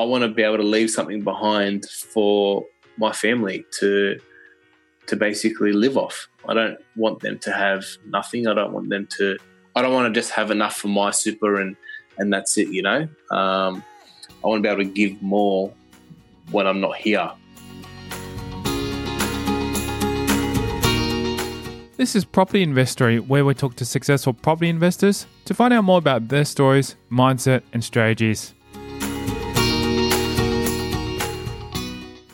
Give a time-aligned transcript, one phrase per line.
[0.00, 2.64] I want to be able to leave something behind for
[2.96, 4.18] my family to
[5.08, 6.26] to basically live off.
[6.48, 8.46] I don't want them to have nothing.
[8.46, 9.36] I don't want them to.
[9.76, 11.76] I don't want to just have enough for my super and
[12.16, 12.68] and that's it.
[12.68, 13.84] You know, um,
[14.42, 15.70] I want to be able to give more
[16.50, 17.30] when I'm not here.
[21.98, 25.98] This is Property Investory, where we talk to successful property investors to find out more
[25.98, 28.54] about their stories, mindset, and strategies.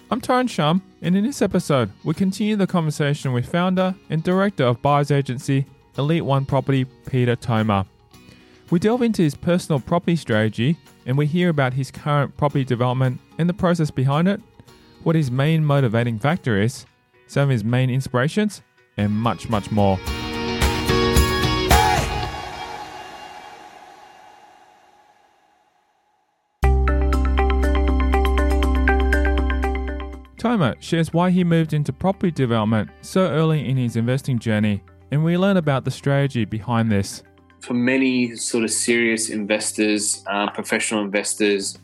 [0.08, 4.62] I'm Tyrone Shum, and in this episode, we continue the conversation with founder and director
[4.62, 5.66] of buyers agency
[5.98, 7.86] Elite One Property, Peter Toma.
[8.70, 10.76] We delve into his personal property strategy
[11.06, 14.40] and we hear about his current property development and the process behind it,
[15.02, 16.86] what his main motivating factor is,
[17.26, 18.62] some of his main inspirations,
[18.96, 19.98] and much, much more.
[30.56, 35.22] Toma shares why he moved into property development so early in his investing journey, and
[35.22, 37.22] we learn about the strategy behind this.
[37.60, 41.76] For many sort of serious investors, uh, professional investors,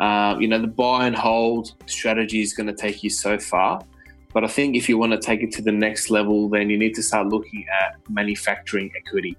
[0.00, 3.82] uh, you know, the buy and hold strategy is going to take you so far.
[4.32, 6.78] But I think if you want to take it to the next level, then you
[6.78, 9.36] need to start looking at manufacturing equity.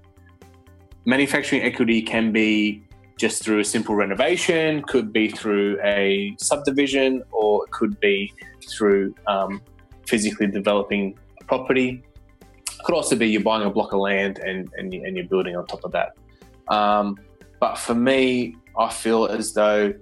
[1.05, 2.83] Manufacturing equity can be
[3.17, 8.33] just through a simple renovation, could be through a subdivision, or it could be
[8.69, 9.61] through um,
[10.07, 12.03] physically developing a property.
[12.83, 15.65] Could also be you're buying a block of land and, and, and you're building on
[15.65, 16.15] top of that.
[16.67, 17.17] Um,
[17.59, 19.93] but for me, I feel as though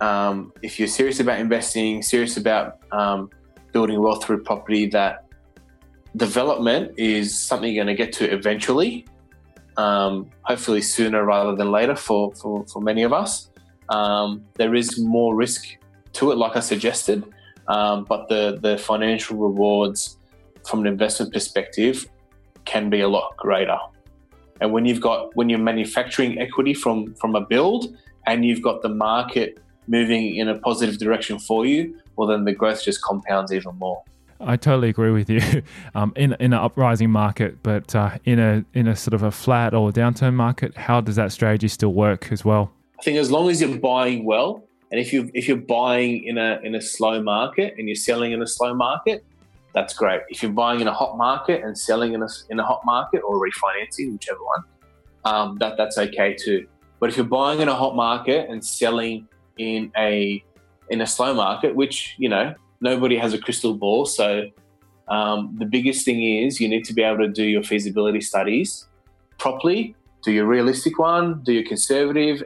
[0.00, 3.30] um, if you're serious about investing, serious about um,
[3.72, 5.26] building wealth through property, that
[6.16, 9.06] development is something you're going to get to eventually
[9.76, 13.50] um, hopefully sooner rather than later for, for, for many of us.
[13.88, 15.76] Um, there is more risk
[16.14, 17.24] to it, like I suggested,
[17.68, 20.18] um, but the, the financial rewards
[20.68, 22.06] from an investment perspective
[22.64, 23.78] can be a lot greater.
[24.60, 28.82] And when you've got when you're manufacturing equity from from a build and you've got
[28.82, 33.52] the market moving in a positive direction for you, well then the growth just compounds
[33.52, 34.02] even more.
[34.40, 35.40] I totally agree with you.
[35.92, 39.30] Um, in in an uprising market, but uh, in a in a sort of a
[39.30, 42.70] flat or downturn market, how does that strategy still work as well?
[42.98, 46.38] I think as long as you're buying well, and if you if you're buying in
[46.38, 49.24] a in a slow market and you're selling in a slow market,
[49.74, 50.20] that's great.
[50.28, 53.18] If you're buying in a hot market and selling in a in a hot market
[53.18, 54.64] or refinancing, whichever one,
[55.24, 56.66] um, that that's okay too.
[57.00, 59.26] But if you're buying in a hot market and selling
[59.58, 60.42] in a
[60.88, 64.06] in a slow market, which you know nobody has a crystal ball.
[64.06, 64.50] So
[65.08, 68.88] um, the biggest thing is you need to be able to do your feasibility studies
[69.38, 69.94] properly.
[70.22, 71.42] Do your realistic one.
[71.42, 72.42] Do your conservative.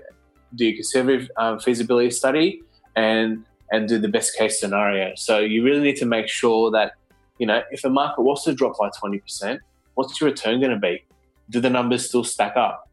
[0.54, 2.62] Do your conservative um, feasibility study,
[2.94, 5.12] and and do the best case scenario.
[5.16, 6.92] So you really need to make sure that
[7.38, 9.60] you know if the market was to drop by twenty percent,
[9.94, 11.04] what's your return going to be?
[11.50, 12.88] Do the numbers still stack up?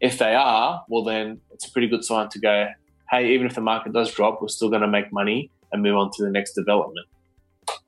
[0.00, 2.66] If they are, well then it's a pretty good sign to go.
[3.08, 5.96] Hey, even if the market does drop, we're still going to make money and move
[5.96, 7.06] on to the next development.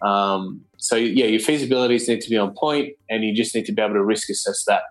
[0.02, 3.72] Um, so yeah, your feasibilities need to be on point, and you just need to
[3.72, 4.82] be able to risk assess that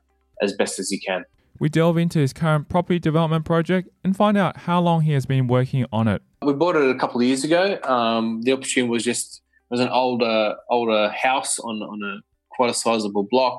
[0.42, 1.26] as best as you can.
[1.60, 5.26] We delve into his current property development project and find out how long he has
[5.26, 6.22] been working on it.
[6.44, 7.80] We bought it a couple of years ago.
[7.84, 12.22] Um, the opportunity was just it was an older older house on on a
[12.52, 13.58] quite a sizable block,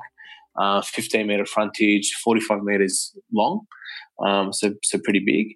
[0.57, 3.61] uh, 15 meter frontage, 45 meters long,
[4.25, 5.55] um, so so pretty big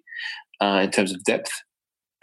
[0.60, 1.50] uh, in terms of depth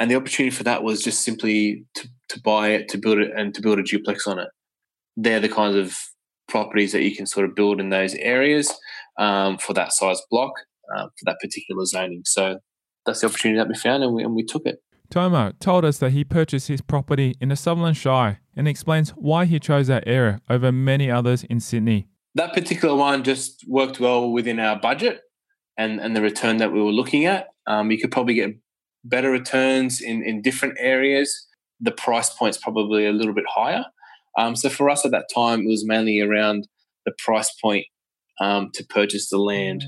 [0.02, 3.30] and the opportunity for that was just simply to, to buy it, to build it,
[3.38, 4.50] and to build a duplex on it.
[5.16, 5.96] They're the kinds of
[6.48, 8.74] properties that you can sort of build in those areas
[9.20, 10.54] um, for that size block
[10.92, 12.24] uh, for that particular zoning.
[12.26, 12.58] So
[13.06, 14.80] that's the opportunity that we found, and we, and we took it.
[15.12, 19.46] Toma told us that he purchased his property in the Sutherland Shire and explains why
[19.46, 22.08] he chose that area over many others in Sydney.
[22.34, 25.22] That particular one just worked well within our budget
[25.78, 27.50] and, and the return that we were looking at.
[27.68, 28.56] Um, you could probably get
[29.04, 31.48] better returns in, in different areas.
[31.80, 33.86] The price point's probably a little bit higher.
[34.38, 36.68] Um, so for us at that time, it was mainly around
[37.06, 37.86] the price point
[38.40, 39.84] um, to purchase the land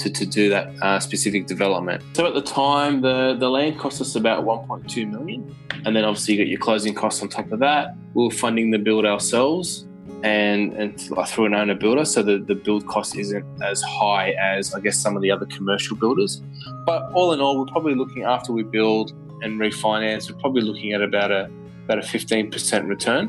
[0.00, 2.02] to, to do that uh, specific development.
[2.16, 5.54] So at the time, the, the land cost us about 1.2 million.
[5.84, 7.94] And then obviously you got your closing costs on top of that.
[8.14, 9.86] We were funding the build ourselves
[10.24, 10.98] and, and
[11.28, 12.06] through an owner builder.
[12.06, 15.44] So the, the build cost isn't as high as, I guess, some of the other
[15.44, 16.42] commercial builders.
[16.86, 19.12] But all in all, we're probably looking after we build
[19.42, 21.50] and refinance, we're probably looking at about a
[21.84, 23.26] about a 15% return,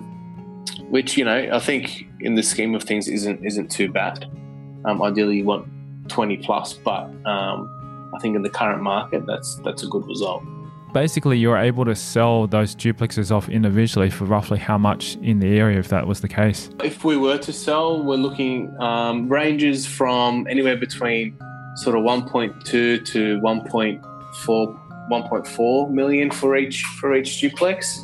[0.90, 4.26] which, you know, I think in the scheme of things isn't isn't too bad.
[4.86, 5.68] Um, ideally, you want
[6.08, 10.44] 20 plus, but um, I think in the current market, that's that's a good result.
[10.96, 15.60] Basically, you're able to sell those duplexes off individually for roughly how much in the
[15.60, 16.70] area, if that was the case.
[16.82, 21.38] If we were to sell, we're looking um, ranges from anywhere between
[21.76, 24.80] sort of 1.2 to 1.4,
[25.12, 28.00] 1.4 million for each for each duplex.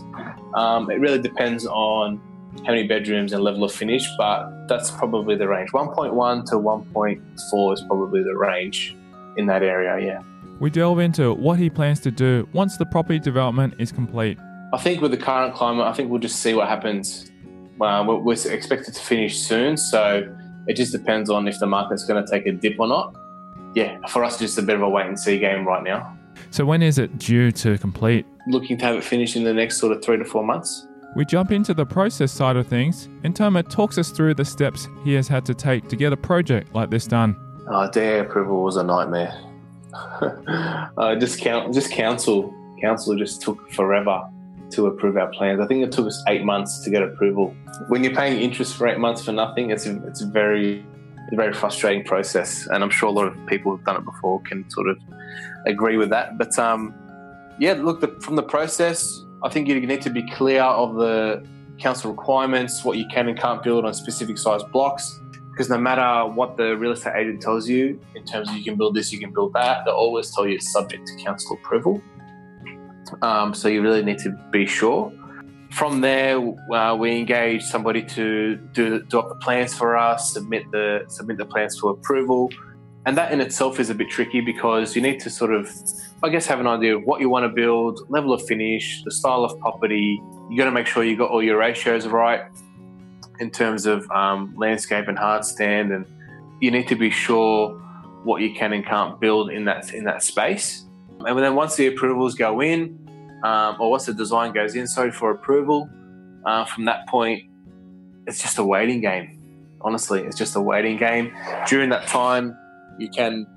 [0.55, 2.19] Um, it really depends on
[2.65, 5.71] how many bedrooms and level of finish, but that's probably the range.
[5.71, 8.97] 1.1 to 1.4 is probably the range
[9.37, 10.23] in that area, yeah.
[10.61, 14.37] We delve into what he plans to do once the property development is complete.
[14.71, 17.31] I think with the current climate, I think we'll just see what happens.
[17.81, 20.23] Uh, we're, we're expected to finish soon, so
[20.67, 23.15] it just depends on if the market's going to take a dip or not.
[23.73, 26.15] Yeah, for us, just a bit of a wait and see game right now.
[26.51, 28.27] So, when is it due to complete?
[28.45, 30.85] Looking to have it finished in the next sort of three to four months.
[31.15, 34.87] We jump into the process side of things, and Toma talks us through the steps
[35.03, 37.35] he has had to take to get a project like this done.
[37.67, 39.50] Oh, DA approval was a nightmare.
[40.97, 44.29] uh, just count, just council, council just took forever
[44.71, 45.59] to approve our plans.
[45.59, 47.55] I think it took us eight months to get approval.
[47.87, 50.85] When you're paying interest for eight months for nothing, it's a, it's a very
[51.33, 54.69] very frustrating process, and I'm sure a lot of people who've done it before can
[54.69, 54.97] sort of
[55.65, 56.37] agree with that.
[56.37, 56.93] But um,
[57.57, 61.45] yeah, look, the, from the process, I think you need to be clear of the
[61.79, 65.19] council requirements, what you can and can't build on specific size blocks.
[65.61, 68.77] Because no matter what the real estate agent tells you in terms of you can
[68.77, 72.01] build this, you can build that, they always tell you it's subject to council approval.
[73.21, 75.13] Um, so you really need to be sure.
[75.69, 76.39] From there,
[76.73, 81.37] uh, we engage somebody to do, do up the plans for us, submit the submit
[81.37, 82.49] the plans for approval,
[83.05, 85.69] and that in itself is a bit tricky because you need to sort of
[86.23, 89.11] I guess, have an idea of what you want to build, level of finish, the
[89.11, 90.19] style of property.
[90.49, 92.41] You got to make sure you got all your ratios right
[93.41, 96.05] in terms of um, landscape and hard stand, and
[96.61, 97.71] you need to be sure
[98.23, 100.85] what you can and can't build in that in that space.
[101.25, 102.79] And then once the approvals go in,
[103.43, 105.89] um, or once the design goes in, sorry for approval,
[106.45, 107.43] uh, from that point,
[108.27, 109.39] it's just a waiting game.
[109.81, 111.35] Honestly, it's just a waiting game.
[111.67, 112.55] During that time,
[112.99, 113.47] you can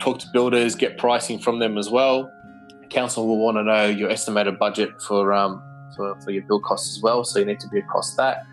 [0.00, 2.32] talk to builders, get pricing from them as well.
[2.88, 5.62] Council will want to know your estimated budget for um,
[5.94, 8.46] for, for your build costs as well, so you need to be across that.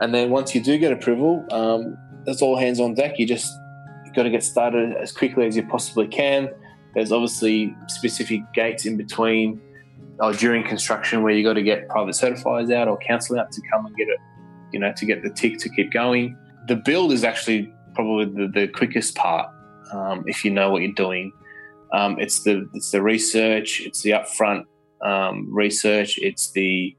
[0.00, 3.18] And then once you do get approval, um, that's all hands on deck.
[3.18, 3.52] You just
[4.14, 6.48] got to get started as quickly as you possibly can.
[6.94, 9.60] There's obviously specific gates in between
[10.20, 13.60] or during construction where you got to get private certifiers out or council out to
[13.72, 14.18] come and get it,
[14.72, 16.36] you know, to get the tick to keep going.
[16.68, 19.48] The build is actually probably the, the quickest part
[19.92, 21.32] um, if you know what you're doing.
[21.92, 24.64] Um, it's the it's the research, it's the upfront
[25.02, 26.96] um, research, it's the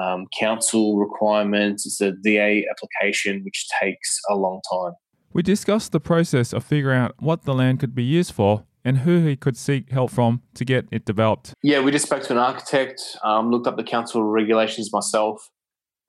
[0.00, 4.92] um, council requirements, it's a DA application, which takes a long time.
[5.32, 8.98] We discussed the process of figuring out what the land could be used for and
[8.98, 11.54] who he could seek help from to get it developed.
[11.62, 15.48] Yeah, we just spoke to an architect, um, looked up the council regulations myself.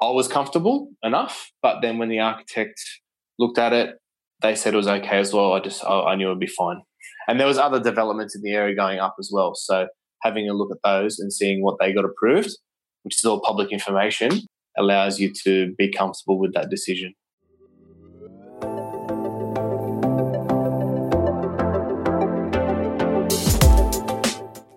[0.02, 2.82] I was comfortable enough, but then when the architect
[3.40, 3.96] looked at it,
[4.42, 5.54] they said it was okay as well.
[5.54, 6.82] I just I, I knew it would be fine.
[7.28, 9.56] And there was other developments in the area going up as well.
[9.56, 9.88] So
[10.22, 12.50] having a look at those and seeing what they got approved,
[13.04, 14.32] which is all public information,
[14.78, 17.14] allows you to be comfortable with that decision.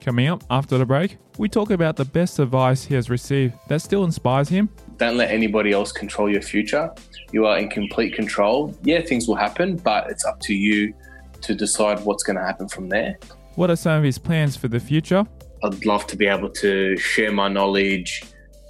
[0.00, 3.82] Coming up after the break, we talk about the best advice he has received that
[3.82, 4.68] still inspires him.
[4.98, 6.92] Don't let anybody else control your future.
[7.32, 8.72] You are in complete control.
[8.84, 10.94] Yeah, things will happen, but it's up to you
[11.40, 13.18] to decide what's going to happen from there.
[13.56, 15.26] What are some of his plans for the future?
[15.66, 18.22] I'd love to be able to share my knowledge,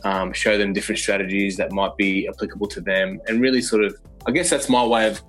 [0.05, 3.97] um, show them different strategies that might be applicable to them, and really sort of,
[4.27, 5.21] I guess that's my way of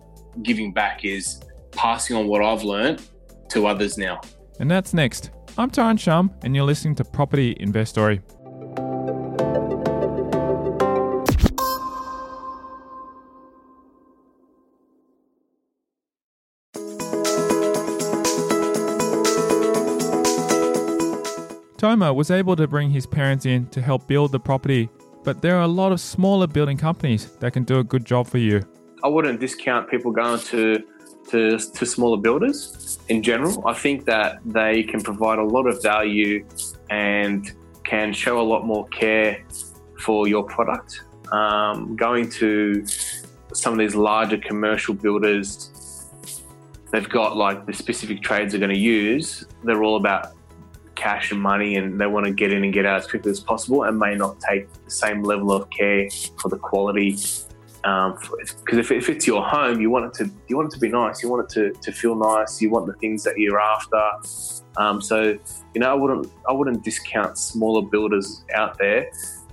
[0.43, 3.01] giving back is passing on what I've learned
[3.49, 4.21] to others now.
[4.59, 5.31] And that's next.
[5.57, 8.21] I'm Tyrone Shum, and you're listening to Property Investory.
[21.77, 24.89] Toma was able to bring his parents in to help build the property.
[25.27, 28.25] but there are a lot of smaller building companies that can do a good job
[28.25, 28.63] for you.
[29.03, 30.81] I wouldn't discount people going to
[31.31, 33.67] to, to smaller builders in general.
[33.67, 36.45] I think that they can provide a lot of value
[36.89, 37.51] and
[37.83, 39.43] can show a lot more care
[39.99, 41.03] for your product.
[41.33, 42.85] Um, going to
[43.53, 45.51] some of these larger commercial builders,
[46.93, 49.43] they've got like the specific trades they're going to use.
[49.65, 50.36] They're all about
[50.97, 53.39] cash and money and they want to get in and get out as quickly as
[53.39, 56.09] possible and may not take the same level of care
[56.41, 57.17] for the quality
[57.81, 60.79] because um, if, if, it's your home, you want it to you want it to
[60.79, 61.23] be nice.
[61.23, 62.61] You want it to, to feel nice.
[62.61, 64.01] You want the things that you're after.
[64.75, 65.37] Um, so
[65.73, 69.09] you know, I wouldn't I wouldn't discount smaller builders out there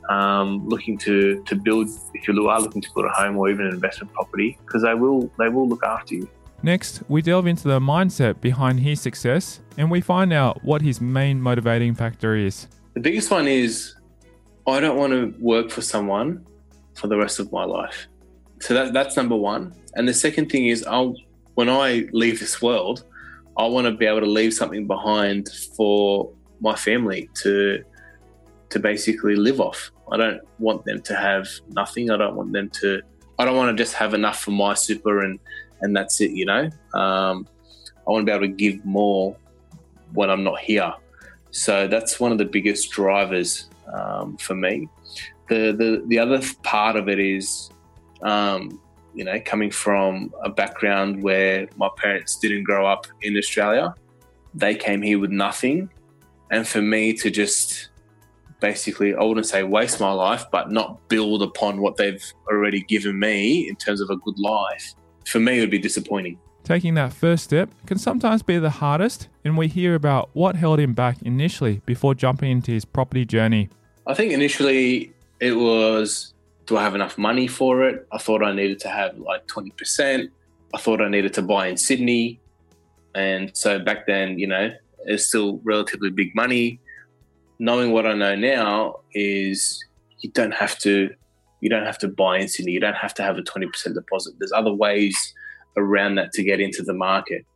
[0.09, 1.89] um, looking to to build.
[2.15, 4.95] If you are looking to build a home or even an investment property, because they
[4.95, 6.29] will they will look after you.
[6.65, 10.99] Next, we delve into the mindset behind his success and we find out what his
[10.99, 12.69] main motivating factor is.
[12.95, 13.95] The biggest one is
[14.67, 16.47] I don't want to work for someone
[16.95, 18.07] for the rest of my life.
[18.61, 19.75] So that, that's number one.
[19.97, 21.15] And the second thing is, I'll
[21.53, 23.05] when I leave this world,
[23.59, 27.85] I want to be able to leave something behind for my family to
[28.71, 29.91] to basically live off.
[30.11, 32.11] I don't want them to have nothing.
[32.11, 33.03] I don't want them to.
[33.39, 35.39] I don't want to just have enough for my super and
[35.85, 36.33] and that's it.
[36.33, 37.47] You know, um,
[38.07, 39.37] I want to be able to give more
[40.13, 40.93] when I'm not here.
[41.51, 44.89] So that's one of the biggest drivers um, for me.
[45.49, 47.71] The, the the other part of it is
[48.23, 48.81] um,
[49.15, 53.95] you know, coming from a background where my parents didn't grow up in Australia,
[54.55, 55.89] they came here with nothing.
[56.51, 57.91] And for me to just
[58.61, 63.19] basically, I wouldn't say waste my life, but not build upon what they've already given
[63.19, 64.95] me in terms of a good life,
[65.27, 66.39] for me, it would be disappointing.
[66.65, 70.81] Taking that first step can sometimes be the hardest, and we hear about what held
[70.81, 73.69] him back initially before jumping into his property journey.
[74.07, 76.35] I think initially it was
[76.67, 78.07] do I have enough money for it?
[78.13, 80.29] I thought I needed to have like 20%.
[80.73, 82.41] I thought I needed to buy in Sydney.
[83.15, 84.73] And so back then, you know,
[85.05, 86.81] it's still relatively big money.
[87.59, 89.85] Knowing what I know now is
[90.21, 91.11] you don't have to
[91.65, 92.73] you don't have to buy in Sydney.
[92.73, 94.35] You don't have to have a 20% deposit.
[94.39, 95.17] There's other ways
[95.79, 97.47] around that to get into the market.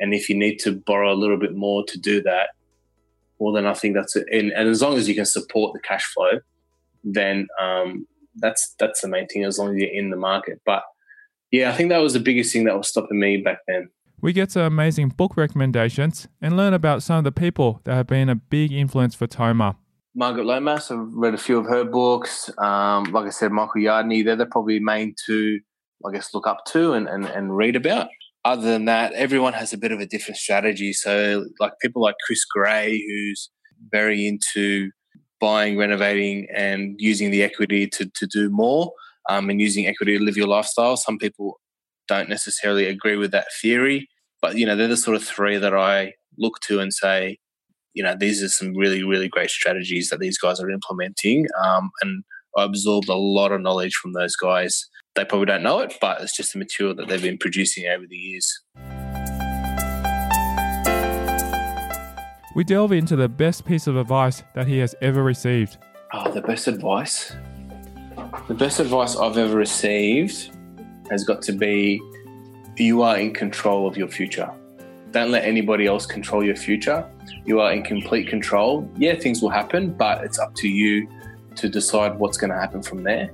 [0.00, 2.50] And if you need to borrow a little bit more to do that,
[3.38, 4.26] well, then I think that's it.
[4.30, 6.40] And, and as long as you can support the cash flow,
[7.04, 8.06] then um,
[8.36, 10.60] that's that's the main thing as long as you're in the market.
[10.66, 10.82] But
[11.50, 13.88] yeah, I think that was the biggest thing that was stopping me back then.
[14.20, 18.08] We get some amazing book recommendations and learn about some of the people that have
[18.08, 19.78] been a big influence for Toma.
[20.14, 22.50] Margaret Lomas, I've read a few of her books.
[22.58, 25.60] Um, like I said, Michael Yardney, they're the probably main two,
[26.06, 28.08] I guess, look up to and, and, and read about.
[28.44, 30.92] Other than that, everyone has a bit of a different strategy.
[30.92, 33.50] So, like people like Chris Gray, who's
[33.90, 34.90] very into
[35.40, 38.92] buying, renovating, and using the equity to, to do more
[39.28, 40.96] um, and using equity to live your lifestyle.
[40.96, 41.60] Some people
[42.06, 44.08] don't necessarily agree with that theory,
[44.40, 47.38] but you know they're the sort of three that I look to and say,
[47.94, 51.90] you know, these are some really really great strategies that these guys are implementing, um,
[52.02, 52.24] and
[52.56, 54.88] I absorbed a lot of knowledge from those guys.
[55.14, 58.04] They probably don't know it, but it's just the material that they've been producing over
[58.06, 58.60] the years.
[62.54, 65.78] we delve into the best piece of advice that he has ever received.
[66.12, 67.32] Oh, the best advice?
[68.46, 70.56] The best advice I've ever received
[71.10, 72.00] has got to be
[72.76, 74.50] you are in control of your future.
[75.14, 77.08] Don't let anybody else control your future.
[77.44, 78.90] You are in complete control.
[78.96, 81.08] Yeah, things will happen, but it's up to you
[81.54, 83.30] to decide what's going to happen from there.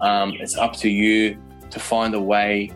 [0.00, 1.36] Um, it's up to you
[1.70, 2.68] to find a way,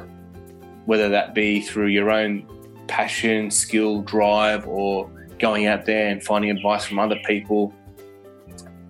[0.85, 2.45] whether that be through your own
[2.89, 7.73] passion, skill, drive, or going out there and finding advice from other people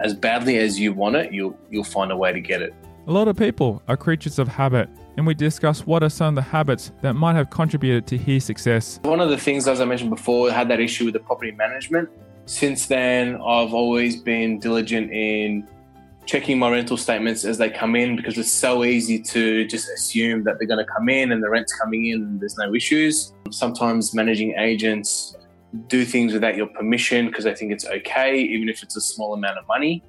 [0.00, 2.74] as badly as you want it, you'll you'll find a way to get it.
[3.06, 4.88] A lot of people are creatures of habit,
[5.20, 8.42] and we discuss what are some of the habits that might have contributed to his
[8.42, 8.98] success.
[9.02, 11.52] One of the things, as I mentioned before, I had that issue with the property
[11.52, 12.08] management.
[12.46, 15.68] Since then, I've always been diligent in
[16.24, 20.42] checking my rental statements as they come in because it's so easy to just assume
[20.44, 23.34] that they're going to come in and the rent's coming in and there's no issues.
[23.50, 25.36] Sometimes managing agents
[25.88, 29.34] do things without your permission because they think it's okay, even if it's a small
[29.34, 30.02] amount of money.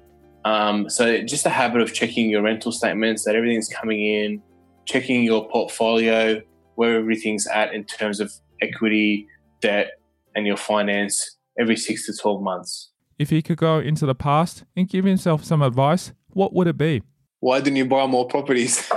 [0.46, 4.42] Um, so just a habit of checking your rental statements, that everything's coming in,
[4.86, 6.40] checking your portfolio,
[6.74, 9.26] where everything's at in terms of equity,
[9.60, 9.92] debt,
[10.34, 12.90] and your finance every six to 12 months.
[13.18, 16.78] If he could go into the past and give himself some advice, what would it
[16.78, 17.02] be?
[17.40, 18.90] Why didn't you buy more properties?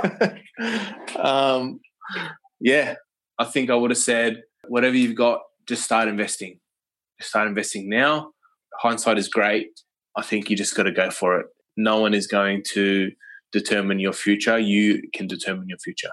[1.19, 1.79] um,
[2.59, 2.95] yeah,
[3.37, 6.59] I think I would have said, whatever you've got, just start investing.
[7.21, 8.31] Start investing now.
[8.79, 9.79] Hindsight is great.
[10.15, 11.47] I think you just got to go for it.
[11.75, 13.11] no one is going to
[13.51, 14.57] determine your future.
[14.57, 16.09] You can determine your future.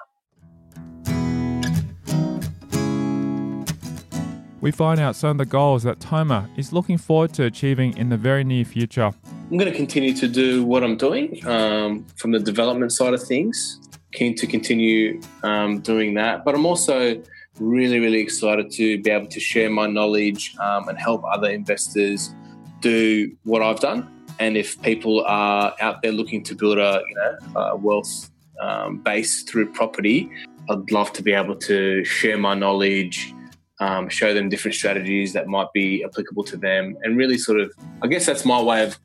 [4.63, 8.11] We find out some of the goals that Toma is looking forward to achieving in
[8.11, 9.11] the very near future.
[9.51, 13.21] I'm going to continue to do what I'm doing um, from the development side of
[13.21, 13.81] things.
[14.13, 17.21] Keen to continue um, doing that, but I'm also
[17.59, 22.33] really, really excited to be able to share my knowledge um, and help other investors
[22.81, 24.09] do what I've done.
[24.39, 28.99] And if people are out there looking to build a you know a wealth um,
[28.99, 30.31] base through property,
[30.69, 33.35] I'd love to be able to share my knowledge,
[33.81, 37.73] um, show them different strategies that might be applicable to them, and really sort of
[38.03, 38.99] I guess that's my way of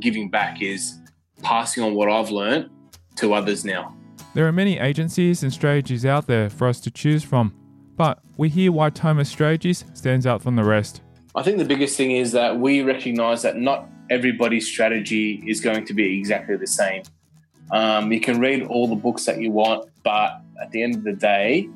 [0.00, 0.98] giving back is
[1.42, 2.70] passing on what I've learned
[3.16, 3.94] to others now.
[4.34, 7.54] There are many agencies and strategies out there for us to choose from,
[7.96, 11.02] but we hear why Toma's strategies stands out from the rest.
[11.36, 15.84] I think the biggest thing is that we recognize that not everybody's strategy is going
[15.86, 17.02] to be exactly the same.
[17.70, 21.04] Um, you can read all the books that you want, but at the end of
[21.04, 21.68] the day,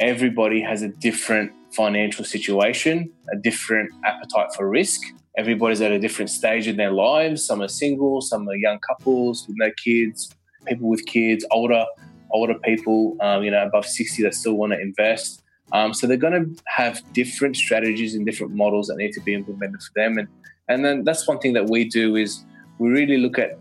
[0.00, 5.00] everybody has a different financial situation, a different appetite for risk.
[5.36, 7.44] Everybody's at a different stage in their lives.
[7.44, 10.30] Some are single, some are young couples with no kids,
[10.66, 11.84] people with kids, older
[12.32, 15.42] older people, um, you know, above 60 that still want to invest.
[15.72, 19.34] Um, so they're going to have different strategies and different models that need to be
[19.34, 20.18] implemented for them.
[20.18, 20.28] And
[20.68, 22.44] and then that's one thing that we do is
[22.78, 23.58] we really look at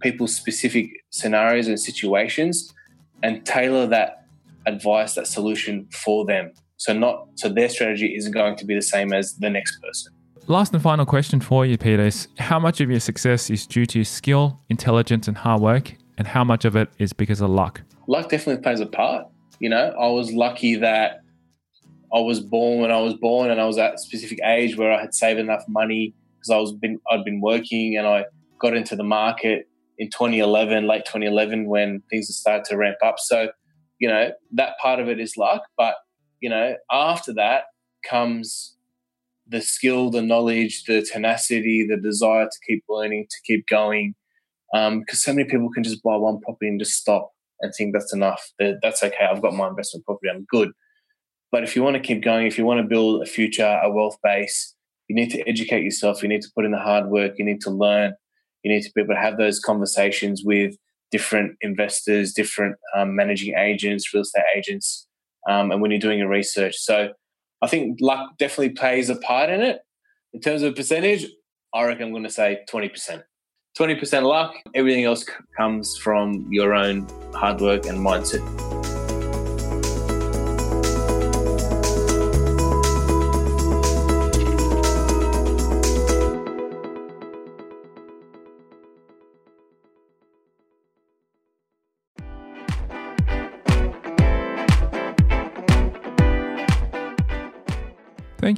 [0.00, 2.72] people's specific scenarios and situations
[3.22, 4.26] and tailor that
[4.66, 6.52] advice, that solution for them.
[6.76, 10.12] So not so their strategy isn't going to be the same as the next person.
[10.46, 13.86] Last and final question for you, Peter, is how much of your success is due
[13.86, 17.82] to skill, intelligence, and hard work, and how much of it is because of luck?
[18.08, 19.26] Luck definitely plays a part.
[19.60, 21.20] You know, I was lucky that
[22.12, 24.90] I was born when I was born, and I was at a specific age where
[24.90, 28.24] I had saved enough money because I was been I'd been working and I
[28.60, 29.66] got into the market
[29.98, 33.16] in 2011, late 2011, when things started to ramp up.
[33.18, 33.48] So,
[33.98, 35.94] you know, that part of it is luck, but
[36.40, 37.64] you know, after that
[38.08, 38.76] comes
[39.46, 44.14] the skill, the knowledge, the tenacity, the desire to keep learning, to keep going.
[44.72, 47.92] Because um, so many people can just buy one property and just stop and think
[47.92, 48.52] that's enough.
[48.58, 49.26] That's okay.
[49.30, 50.28] I've got my investment property.
[50.32, 50.70] I'm good.
[51.50, 53.90] But if you want to keep going, if you want to build a future, a
[53.90, 54.74] wealth base,
[55.10, 56.22] you need to educate yourself.
[56.22, 57.32] You need to put in the hard work.
[57.36, 58.14] You need to learn.
[58.62, 60.76] You need to be able to have those conversations with
[61.10, 65.08] different investors, different um, managing agents, real estate agents,
[65.48, 66.76] um, and when you're doing your research.
[66.76, 67.08] So
[67.60, 69.80] I think luck definitely plays a part in it.
[70.32, 71.26] In terms of percentage,
[71.74, 73.20] I reckon I'm going to say 20%.
[73.76, 78.79] 20% luck, everything else comes from your own hard work and mindset.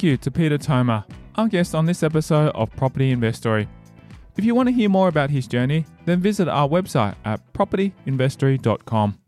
[0.03, 3.69] Thank you to Peter Toma, our guest on this episode of Property Investory.
[4.37, 9.22] If you want to hear more about his journey, then visit our website at propertyinvestory.com.